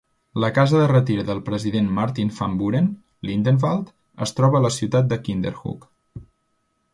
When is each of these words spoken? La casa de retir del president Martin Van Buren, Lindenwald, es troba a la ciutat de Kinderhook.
La 0.43 0.47
casa 0.53 0.77
de 0.83 0.85
retir 0.91 1.17
del 1.27 1.41
president 1.49 1.91
Martin 1.97 2.31
Van 2.37 2.55
Buren, 2.61 2.87
Lindenwald, 3.31 3.93
es 4.27 4.35
troba 4.41 4.59
a 4.61 4.63
la 4.67 4.73
ciutat 4.79 5.13
de 5.13 5.21
Kinderhook. 5.29 5.87